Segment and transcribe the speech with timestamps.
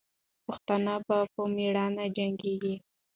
[0.45, 2.75] پښتانه به په میړانې جنګېږي.